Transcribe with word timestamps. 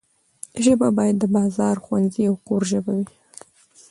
ژبه 0.63 0.87
باید 0.97 1.15
د 1.19 1.23
بازار، 1.35 1.75
ښوونځي 1.83 2.23
او 2.29 2.35
کور 2.47 2.61
ژبه 2.71 2.91
وي. 2.99 3.07